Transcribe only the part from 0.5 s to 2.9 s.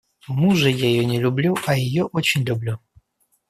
ее я не люблю, а ее очень люблю.